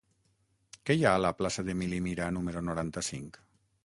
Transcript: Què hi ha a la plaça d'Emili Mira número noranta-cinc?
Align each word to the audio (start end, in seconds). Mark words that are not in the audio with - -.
Què 0.87 0.95
hi 0.99 1.03
ha 1.03 1.11
a 1.17 1.19
la 1.25 1.31
plaça 1.41 1.65
d'Emili 1.67 1.99
Mira 2.07 2.31
número 2.39 2.65
noranta-cinc? 2.71 3.39